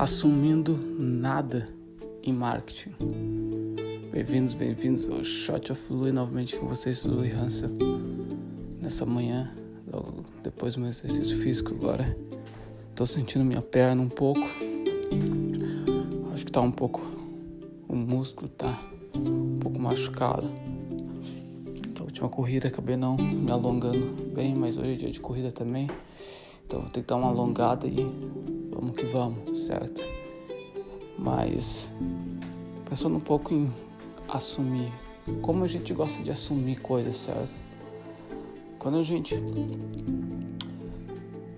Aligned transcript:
assumindo 0.00 0.78
nada 0.98 1.68
em 2.22 2.32
marketing. 2.32 2.94
Bem-vindos, 4.10 4.54
bem-vindos 4.54 5.06
ao 5.06 5.22
Shot 5.22 5.72
of 5.72 5.92
Lui, 5.92 6.10
novamente 6.10 6.56
com 6.56 6.66
vocês, 6.66 7.04
Lui 7.04 7.30
Hansel. 7.30 7.68
Nessa 8.80 9.04
manhã, 9.04 9.54
logo 9.92 10.24
depois 10.42 10.74
do 10.74 10.80
meu 10.80 10.88
exercício 10.88 11.36
físico 11.36 11.74
agora, 11.74 12.16
tô 12.94 13.04
sentindo 13.04 13.44
minha 13.44 13.60
perna 13.60 14.00
um 14.00 14.08
pouco. 14.08 14.40
Acho 16.32 16.46
que 16.46 16.52
tá 16.52 16.62
um 16.62 16.72
pouco, 16.72 17.02
o 17.86 17.94
músculo 17.94 18.48
tá 18.48 18.82
um 19.14 19.58
pouco 19.58 19.78
machucado. 19.78 20.50
Da 21.94 22.04
última 22.04 22.30
corrida 22.30 22.68
acabei 22.68 22.96
não 22.96 23.18
me 23.18 23.50
alongando 23.50 24.32
bem, 24.32 24.54
mas 24.54 24.78
hoje 24.78 24.92
é 24.92 24.96
dia 24.96 25.10
de 25.10 25.20
corrida 25.20 25.52
também. 25.52 25.90
Então 26.66 26.80
vou 26.80 26.90
dar 26.90 27.16
uma 27.16 27.28
alongada 27.28 27.86
e 27.86 28.59
vamos 28.70 28.96
que 28.96 29.04
vamos, 29.06 29.66
certo? 29.66 30.00
Mas 31.18 31.92
pensando 32.88 33.16
um 33.16 33.20
pouco 33.20 33.52
em 33.52 33.72
assumir, 34.28 34.92
como 35.42 35.64
a 35.64 35.66
gente 35.66 35.92
gosta 35.92 36.22
de 36.22 36.30
assumir 36.30 36.80
coisas, 36.80 37.16
certo? 37.16 37.52
Quando 38.78 38.98
a 38.98 39.02
gente 39.02 39.34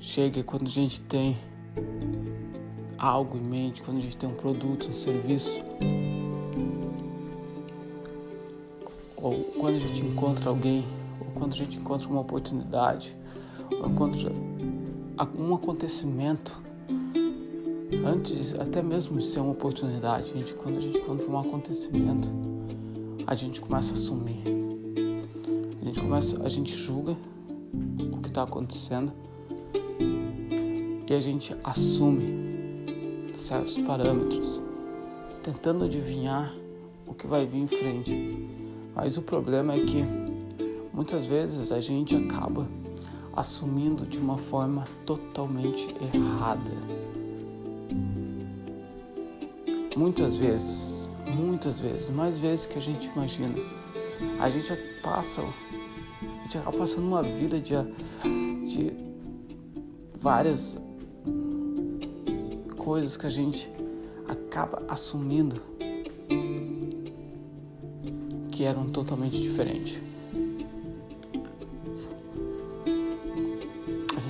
chega, 0.00 0.42
quando 0.42 0.66
a 0.66 0.70
gente 0.70 1.00
tem 1.02 1.38
algo 2.98 3.36
em 3.36 3.40
mente, 3.40 3.82
quando 3.82 3.98
a 3.98 4.00
gente 4.00 4.16
tem 4.16 4.28
um 4.28 4.34
produto, 4.34 4.88
um 4.88 4.92
serviço, 4.92 5.62
ou 9.16 9.44
quando 9.58 9.76
a 9.76 9.78
gente 9.78 10.04
encontra 10.04 10.50
alguém, 10.50 10.84
ou 11.20 11.26
quando 11.34 11.52
a 11.52 11.56
gente 11.56 11.78
encontra 11.78 12.08
uma 12.08 12.20
oportunidade, 12.20 13.16
ou 13.70 13.88
encontra 13.88 14.32
um 15.38 15.54
acontecimento 15.54 16.60
antes 18.04 18.54
até 18.58 18.82
mesmo 18.82 19.18
de 19.18 19.26
ser 19.26 19.40
uma 19.40 19.52
oportunidade, 19.52 20.30
a 20.30 20.34
gente, 20.34 20.54
quando 20.54 20.78
a 20.78 20.80
gente 20.80 20.98
encontra 20.98 21.28
um 21.28 21.38
acontecimento, 21.38 22.28
a 23.26 23.34
gente 23.34 23.60
começa 23.60 23.92
a 23.92 23.94
assumir. 23.94 24.42
A 25.80 25.84
gente 25.84 26.00
começa, 26.00 26.42
a 26.42 26.48
gente 26.48 26.74
julga 26.74 27.16
o 28.12 28.18
que 28.18 28.28
está 28.28 28.42
acontecendo 28.42 29.12
e 31.08 31.14
a 31.14 31.20
gente 31.20 31.54
assume 31.62 33.30
certos 33.32 33.78
parâmetros, 33.78 34.60
tentando 35.42 35.84
adivinhar 35.84 36.54
o 37.06 37.14
que 37.14 37.26
vai 37.26 37.46
vir 37.46 37.58
em 37.58 37.66
frente. 37.66 38.48
Mas 38.94 39.16
o 39.16 39.22
problema 39.22 39.74
é 39.74 39.80
que 39.80 40.04
muitas 40.92 41.26
vezes 41.26 41.72
a 41.72 41.80
gente 41.80 42.14
acaba 42.14 42.68
assumindo 43.34 44.06
de 44.06 44.18
uma 44.18 44.36
forma 44.36 44.84
totalmente 45.06 45.94
errada. 46.14 47.11
Muitas 49.96 50.34
vezes, 50.34 51.10
muitas 51.26 51.78
vezes, 51.78 52.10
mais 52.10 52.38
vezes 52.38 52.66
que 52.66 52.78
a 52.78 52.80
gente 52.80 53.10
imagina, 53.10 53.54
a 54.40 54.50
gente 54.50 54.74
passa, 55.02 55.42
a 55.42 56.42
gente 56.42 56.58
acaba 56.58 56.78
passando 56.78 57.06
uma 57.06 57.22
vida 57.22 57.60
de, 57.60 57.74
de 58.66 58.92
várias 60.18 60.80
coisas 62.76 63.16
que 63.16 63.26
a 63.26 63.30
gente 63.30 63.70
acaba 64.28 64.82
assumindo 64.88 65.60
que 68.50 68.64
eram 68.64 68.86
totalmente 68.86 69.40
diferentes. 69.40 70.00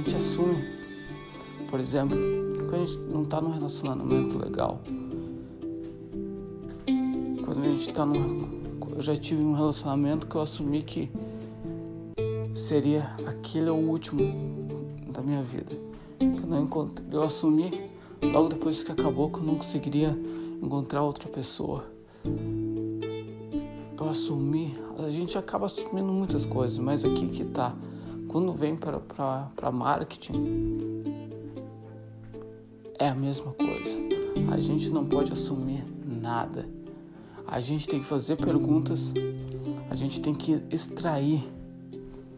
gente 0.02 0.16
assume, 0.16 0.64
por 1.70 1.78
exemplo, 1.78 2.16
quando 2.68 2.83
a 2.83 2.84
gente 2.84 3.06
não 3.06 3.22
está 3.22 3.40
num 3.40 3.52
relacionamento 3.52 4.36
legal, 4.36 4.80
quando 7.62 7.67
a 7.67 7.77
gente 7.77 7.90
está 7.90 8.05
num. 8.05 8.62
Eu 8.96 9.00
já 9.00 9.17
tive 9.17 9.40
um 9.40 9.52
relacionamento 9.55 10.27
que 10.27 10.34
eu 10.34 10.40
assumi 10.40 10.83
que 10.83 11.08
seria 12.52 13.14
aquele 13.24 13.70
o 13.70 13.77
último 13.77 14.68
da 15.12 15.23
minha 15.23 15.42
vida. 15.42 15.72
Que 16.18 16.24
eu, 16.24 16.46
não 16.46 16.64
encontrei, 16.64 17.06
eu 17.12 17.22
assumi 17.22 17.89
logo 18.20 18.48
depois 18.48 18.83
que 18.83 18.90
acabou 18.90 19.30
que 19.30 19.39
eu 19.39 19.45
não 19.45 19.55
conseguiria 19.55 20.18
encontrar 20.61 21.02
outra 21.02 21.28
pessoa. 21.28 21.86
Eu 23.96 24.08
assumi, 24.08 24.77
a 24.98 25.08
gente 25.08 25.39
acaba 25.39 25.67
assumindo 25.67 26.12
muitas 26.12 26.45
coisas, 26.45 26.78
mas 26.78 27.05
aqui 27.05 27.28
que 27.28 27.42
está 27.42 27.74
quando 28.27 28.52
vem 28.52 28.74
para 28.77 29.70
marketing, 29.70 30.33
é 32.98 33.08
a 33.08 33.14
mesma 33.14 33.52
coisa. 33.52 34.01
A 34.51 34.58
gente 34.58 34.90
não 34.90 35.06
pode 35.06 35.33
assumir 35.33 35.84
nada. 36.05 36.82
A 37.47 37.61
gente 37.61 37.89
tem 37.89 38.01
que 38.01 38.07
fazer 38.07 38.36
perguntas, 38.36 39.13
a 39.91 39.95
gente 39.95 40.20
tem 40.20 40.35
que 40.35 40.63
extrair 40.70 41.42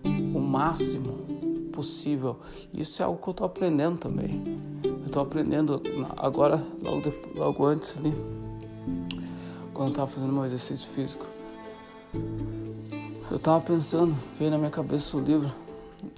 o 0.04 0.40
máximo 0.40 1.68
possível. 1.72 2.38
Isso 2.72 3.02
é 3.02 3.04
algo 3.04 3.20
que 3.20 3.28
eu 3.28 3.32
estou 3.32 3.46
aprendendo 3.46 3.98
também. 3.98 4.42
Eu 4.82 5.06
estou 5.06 5.22
aprendendo 5.22 5.82
agora, 6.16 6.64
logo, 6.82 7.12
logo 7.34 7.66
antes 7.66 7.96
ali, 7.96 8.12
quando 9.72 9.88
eu 9.88 9.92
estava 9.92 10.10
fazendo 10.10 10.32
meu 10.32 10.44
exercício 10.44 10.88
físico. 10.90 11.26
Eu 13.30 13.36
estava 13.36 13.60
pensando, 13.60 14.16
veio 14.38 14.50
na 14.50 14.58
minha 14.58 14.70
cabeça 14.70 15.16
o 15.16 15.20
livro 15.20 15.50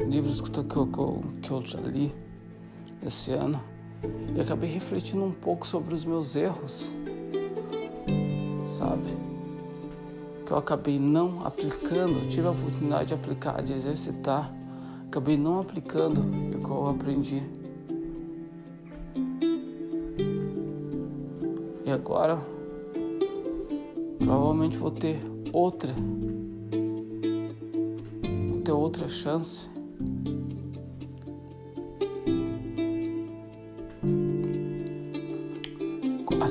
livros 0.00 0.40
que 0.40 0.58
eu, 0.58 1.20
que 1.42 1.50
eu 1.50 1.64
já 1.64 1.80
li 1.80 2.12
esse 3.04 3.32
ano 3.32 3.60
e 4.34 4.40
acabei 4.40 4.70
refletindo 4.70 5.24
um 5.24 5.32
pouco 5.32 5.66
sobre 5.66 5.94
os 5.94 6.04
meus 6.04 6.36
erros, 6.36 6.90
sabe? 8.76 9.16
Que 10.44 10.52
eu 10.52 10.58
acabei 10.58 10.98
não 10.98 11.44
aplicando, 11.44 12.28
tive 12.28 12.46
a 12.46 12.50
oportunidade 12.50 13.08
de 13.08 13.14
aplicar, 13.14 13.62
de 13.62 13.72
exercitar, 13.72 14.54
acabei 15.06 15.36
não 15.36 15.60
aplicando 15.60 16.20
o 16.20 16.62
que 16.62 16.70
eu 16.70 16.88
aprendi. 16.88 17.42
E 21.84 21.90
agora, 21.90 22.38
provavelmente 24.18 24.76
vou 24.76 24.90
ter 24.90 25.20
outra, 25.52 25.92
vou 28.50 28.60
ter 28.62 28.72
outra 28.72 29.08
chance 29.08 29.68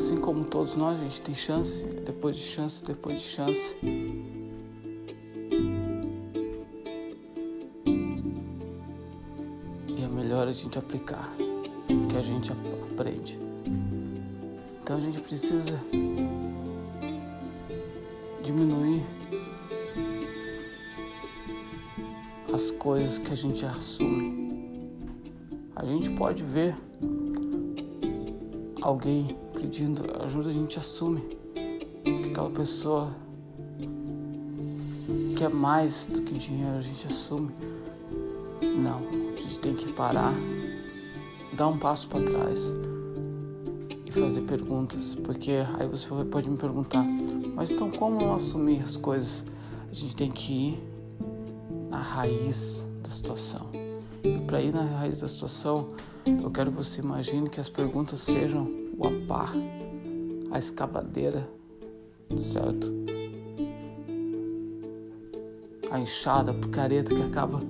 Assim 0.06 0.18
como 0.18 0.46
todos 0.46 0.76
nós, 0.76 1.02
a 1.02 1.04
gente 1.04 1.20
tem 1.20 1.34
chance, 1.34 1.84
depois 1.84 2.36
de 2.36 2.44
chance, 2.44 2.86
depois 2.86 3.22
de 3.22 3.28
chance. 3.28 3.76
E 9.88 10.04
é 10.04 10.08
melhor 10.08 10.48
a 10.48 10.52
gente 10.52 10.78
aplicar 10.78 11.34
o 11.90 12.08
que 12.08 12.18
a 12.18 12.22
gente 12.22 12.52
aprende. 12.52 13.40
Então 14.80 14.98
a 14.98 15.00
gente 15.02 15.20
precisa 15.22 15.84
diminuir 18.44 19.02
as 22.54 22.70
coisas 22.70 23.18
que 23.18 23.32
a 23.32 23.36
gente 23.36 23.66
assume. 23.66 24.52
A 25.76 25.84
gente 25.84 26.12
pode 26.12 26.44
ver 26.44 26.78
alguém 28.84 29.44
pedindo 29.66 30.04
ajuda, 30.24 30.50
a 30.50 30.52
gente 30.52 30.78
assume 30.78 31.22
que 32.04 32.30
aquela 32.30 32.52
pessoa 32.52 33.16
quer 35.36 35.50
mais 35.50 36.06
do 36.06 36.22
que 36.22 36.36
dinheiro, 36.36 36.78
a 36.78 36.82
gente 36.82 37.08
assume. 37.08 37.52
Não, 38.62 39.02
a 39.36 39.40
gente 39.40 39.60
tem 39.60 39.74
que 39.74 39.92
parar, 39.94 40.36
dar 41.58 41.68
um 41.68 41.80
passo 41.80 42.08
para 42.08 42.24
trás 42.24 42.76
e 44.06 44.12
fazer 44.12 44.42
perguntas, 44.42 45.16
porque 45.16 45.54
aí 45.80 45.88
você 45.88 46.08
pode 46.26 46.48
me 46.48 46.58
perguntar, 46.58 47.04
mas 47.56 47.72
então 47.72 47.90
como 47.90 48.22
não 48.22 48.36
assumir 48.36 48.84
as 48.84 48.96
coisas? 48.96 49.44
A 49.90 49.94
gente 49.94 50.16
tem 50.16 50.30
que 50.30 50.54
ir 50.54 50.84
na 51.90 52.00
raiz 52.00 52.86
da 53.02 53.10
situação. 53.10 53.66
E 54.24 54.38
para 54.46 54.62
ir 54.62 54.72
na 54.72 54.84
raiz 54.84 55.22
da 55.22 55.28
situação, 55.28 55.88
eu 56.24 56.52
quero 56.52 56.72
que 56.72 56.78
você 56.78 57.02
imagine 57.02 57.50
que 57.50 57.60
as 57.60 57.70
perguntas 57.70 58.20
sejam 58.20 58.85
o 58.98 59.08
apar, 59.08 59.54
a 60.52 60.58
escavadeira, 60.58 61.48
certo? 62.38 62.94
A 65.92 66.00
enxada, 66.00 66.52
a 66.52 66.54
picareta 66.54 67.14
que 67.14 67.22
acaba, 67.22 67.62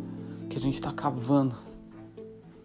que 0.49 0.57
a 0.57 0.59
gente 0.61 0.75
está 0.75 0.91
cavando. 0.91 1.55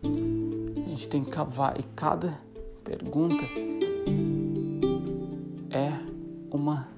A 0.02 0.88
gente 0.88 1.08
tem 1.08 1.22
que 1.22 1.30
cavar 1.30 1.78
e 1.78 1.82
cada 1.94 2.38
pergunta 2.84 3.44
é 5.70 5.92
uma 6.50 6.88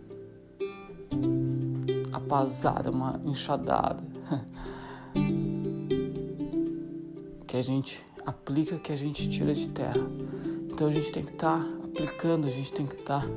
apazada, 2.12 2.90
uma 2.90 3.20
enxadada. 3.24 4.02
que 7.46 7.56
a 7.58 7.62
gente 7.62 8.02
aplica, 8.24 8.78
que 8.78 8.92
a 8.92 8.96
gente 8.96 9.28
tira 9.28 9.52
de 9.52 9.68
terra. 9.68 10.00
Então 10.72 10.86
a 10.88 10.90
gente 10.90 11.12
tem 11.12 11.22
que 11.22 11.32
estar 11.32 11.58
tá 11.58 11.66
aplicando, 11.84 12.46
a 12.46 12.50
gente 12.50 12.72
tem 12.72 12.86
que 12.86 12.94
estar 12.94 13.20
tá 13.20 13.28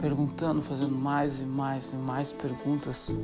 perguntando, 0.00 0.62
fazendo 0.62 0.96
mais 0.96 1.42
e 1.42 1.44
mais 1.44 1.92
e 1.92 1.96
mais 1.96 2.32
perguntas. 2.32 3.14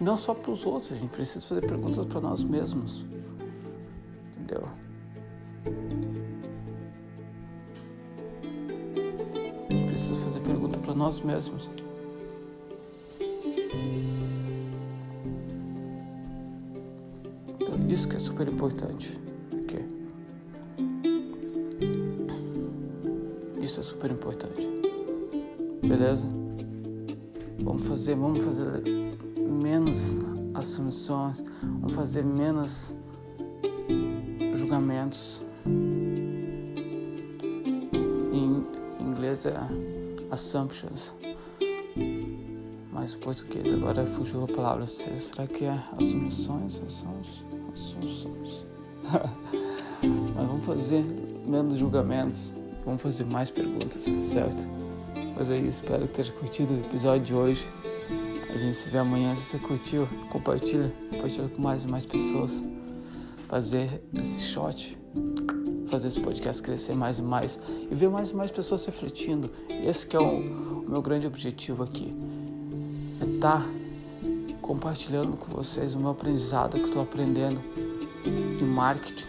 Não 0.00 0.16
só 0.16 0.34
para 0.34 0.50
os 0.50 0.66
outros, 0.66 0.92
a 0.92 0.96
gente 0.96 1.10
precisa 1.10 1.46
fazer 1.46 1.60
perguntas 1.60 2.04
para 2.06 2.20
nós 2.20 2.42
mesmos. 2.42 3.06
Entendeu? 4.36 4.68
A 9.70 9.72
gente 9.72 9.86
precisa 9.86 10.20
fazer 10.24 10.40
pergunta 10.40 10.78
para 10.80 10.92
nós 10.92 11.20
mesmos. 11.20 11.70
Então, 17.60 17.88
isso 17.88 18.08
que 18.08 18.16
é 18.16 18.18
super 18.18 18.48
importante. 18.48 19.25
Isso 23.66 23.80
é 23.80 23.82
super 23.82 24.12
importante. 24.12 24.64
Beleza? 25.82 26.28
Vamos 27.58 27.82
fazer, 27.82 28.14
vamos 28.14 28.44
fazer 28.44 28.80
menos 29.36 30.14
assunções, 30.54 31.42
vamos 31.80 31.92
fazer 31.92 32.24
menos 32.24 32.94
julgamentos. 34.54 35.42
Em 38.32 38.64
inglês 39.00 39.44
é 39.46 39.56
assumptions. 40.30 41.12
Mas 42.92 43.16
português 43.16 43.66
agora 43.74 44.06
fugiu 44.06 44.44
a 44.44 44.46
palavra. 44.46 44.86
Será 44.86 45.44
que 45.48 45.64
é 45.64 45.82
assunções? 45.98 46.80
Assunções. 47.74 48.64
Mas 50.36 50.46
vamos 50.46 50.64
fazer 50.64 51.02
menos 51.44 51.80
julgamentos. 51.80 52.54
Vamos 52.86 53.02
fazer 53.02 53.24
mais 53.24 53.50
perguntas, 53.50 54.04
certo? 54.22 54.64
Mas 55.36 55.50
aí, 55.50 55.66
espero 55.66 56.06
que 56.06 56.14
tenha 56.14 56.32
curtido 56.32 56.72
o 56.72 56.78
episódio 56.78 57.20
de 57.20 57.34
hoje. 57.34 57.68
A 58.48 58.56
gente 58.56 58.76
se 58.76 58.88
vê 58.88 58.98
amanhã. 58.98 59.34
Se 59.34 59.42
você 59.42 59.58
curtiu, 59.58 60.08
compartilha. 60.30 60.94
Compartilha 61.10 61.48
com 61.48 61.60
mais 61.60 61.82
e 61.82 61.88
mais 61.88 62.06
pessoas. 62.06 62.62
Fazer 63.48 64.00
esse 64.14 64.46
shot. 64.46 64.96
Fazer 65.88 66.06
esse 66.06 66.20
podcast 66.20 66.62
crescer 66.62 66.94
mais 66.94 67.18
e 67.18 67.22
mais. 67.22 67.58
E 67.90 67.92
ver 67.92 68.08
mais 68.08 68.30
e 68.30 68.36
mais 68.36 68.52
pessoas 68.52 68.86
refletindo. 68.86 69.50
Esse 69.68 70.06
que 70.06 70.16
é 70.16 70.20
o, 70.20 70.38
o 70.38 70.88
meu 70.88 71.02
grande 71.02 71.26
objetivo 71.26 71.82
aqui. 71.82 72.16
É 73.20 73.34
estar 73.34 73.62
tá 73.62 73.70
compartilhando 74.62 75.36
com 75.36 75.52
vocês 75.52 75.96
o 75.96 75.98
meu 75.98 76.10
aprendizado 76.10 76.78
que 76.78 76.84
estou 76.84 77.02
aprendendo 77.02 77.60
em 78.24 78.64
marketing 78.64 79.26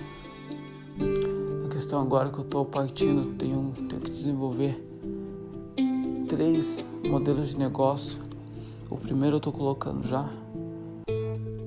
questão 1.78 2.02
agora 2.02 2.32
que 2.32 2.40
eu 2.40 2.44
estou 2.44 2.66
partindo, 2.66 3.38
tenho, 3.38 3.72
tenho 3.88 4.02
que 4.02 4.10
desenvolver 4.10 4.84
três 6.28 6.84
modelos 7.08 7.50
de 7.50 7.60
negócio. 7.60 8.20
O 8.90 8.98
primeiro 8.98 9.36
eu 9.36 9.38
estou 9.38 9.54
colocando 9.54 10.02
já, 10.08 10.28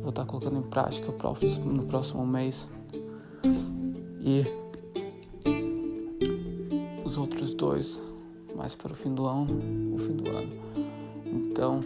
vou 0.01 0.09
estar 0.09 0.23
tá 0.23 0.25
colocando 0.25 0.59
em 0.59 0.63
prática 0.63 1.13
no 1.65 1.85
próximo 1.85 2.27
mês. 2.27 2.69
E 4.21 4.45
os 7.05 7.17
outros 7.17 7.55
dois 7.55 8.03
mais 8.57 8.75
para 8.75 8.93
o 8.93 8.97
fim 8.97 9.15
do 9.15 9.27
ano, 9.27 9.95
o 9.95 9.97
fim 9.97 10.17
do 10.17 10.29
ano. 10.29 10.51
Então, 11.25 11.85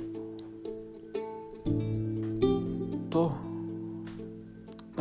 tô 3.10 3.43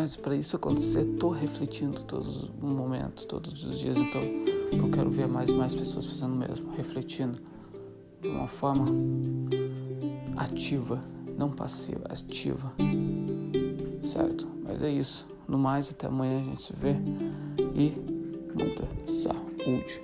mas 0.04 0.18
para 0.18 0.36
isso 0.36 0.58
acontecer, 0.58 1.06
estou 1.06 1.30
refletindo 1.30 2.04
todos 2.04 2.44
os 2.44 2.50
momentos, 2.60 3.24
todos 3.24 3.64
os 3.64 3.80
dias. 3.80 3.96
Então, 3.96 4.22
eu 4.22 4.92
quero 4.92 5.10
ver 5.10 5.30
mais 5.30 5.50
e 5.50 5.54
mais 5.54 5.74
pessoas 5.74 6.06
fazendo 6.06 6.34
o 6.34 6.36
mesmo, 6.36 6.74
refletindo 6.76 7.40
de 8.22 8.28
uma 8.28 8.50
forma 8.50 8.88
ativa, 10.36 11.00
não 11.38 11.50
passiva, 11.50 12.04
ativa. 12.10 12.74
Certo? 14.04 14.46
Mas 14.62 14.82
é 14.82 14.92
isso. 14.92 15.26
No 15.48 15.58
mais, 15.58 15.90
até 15.90 16.08
amanhã 16.08 16.42
a 16.42 16.44
gente 16.44 16.62
se 16.62 16.74
vê 16.74 16.98
e 17.74 17.94
muita 18.54 18.86
saúde. 19.10 20.02